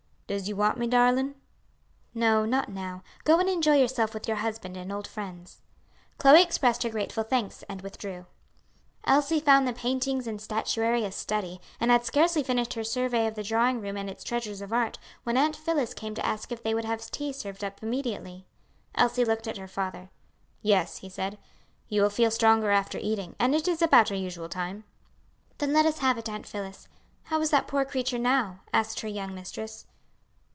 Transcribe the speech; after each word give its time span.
"Does 0.27 0.47
you 0.47 0.55
want 0.55 0.77
me, 0.77 0.87
darlin'?" 0.87 1.35
"No, 2.13 2.45
not 2.45 2.69
now. 2.69 3.03
Go 3.25 3.39
and 3.41 3.49
enjoy 3.49 3.75
yourself 3.75 4.13
with 4.13 4.29
your 4.29 4.37
husband 4.37 4.77
and 4.77 4.89
old 4.89 5.05
friends." 5.05 5.59
Chloe 6.17 6.41
expressed 6.41 6.83
her 6.83 6.89
grateful 6.89 7.25
thanks, 7.25 7.63
and 7.67 7.81
withdrew. 7.81 8.25
Elsie 9.03 9.41
found 9.41 9.67
the 9.67 9.73
paintings 9.73 10.27
and 10.27 10.39
statuary 10.39 11.03
a 11.03 11.11
study, 11.11 11.59
and 11.81 11.91
had 11.91 12.05
scarcely 12.05 12.43
finished 12.43 12.75
her 12.75 12.83
survey 12.85 13.27
of 13.27 13.35
the 13.35 13.43
drawing 13.43 13.81
room 13.81 13.97
and 13.97 14.09
its 14.09 14.23
treasures 14.23 14.61
of 14.61 14.71
art, 14.71 14.97
when 15.25 15.35
Aunt 15.35 15.57
Phillis 15.57 15.93
came 15.93 16.15
to 16.15 16.25
ask 16.25 16.49
if 16.53 16.63
they 16.63 16.73
would 16.73 16.85
have 16.85 17.01
tea 17.11 17.33
served 17.33 17.61
up 17.61 17.83
immediately. 17.83 18.45
Elsie 18.95 19.25
looked 19.25 19.47
at 19.49 19.57
her 19.57 19.67
father. 19.67 20.11
"Yes," 20.61 20.99
he 20.99 21.09
said; 21.09 21.39
"you 21.89 22.01
will 22.01 22.09
feel 22.09 22.31
stronger 22.31 22.71
after 22.71 22.97
eating, 22.99 23.35
and 23.37 23.53
it 23.53 23.67
is 23.67 23.81
about 23.81 24.09
our 24.09 24.17
usual 24.17 24.47
time." 24.47 24.85
"Then 25.57 25.73
let 25.73 25.85
us 25.85 25.99
have 25.99 26.17
it, 26.17 26.29
Aunt 26.29 26.47
Phillis. 26.47 26.87
How 27.23 27.41
is 27.41 27.49
that 27.49 27.67
poor 27.67 27.83
creature 27.83 28.17
now?" 28.17 28.61
asked 28.71 29.01
her 29.01 29.09
young 29.09 29.35
mistress. 29.35 29.87